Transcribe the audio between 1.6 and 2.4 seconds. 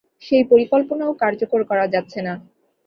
করা যাচ্ছে না।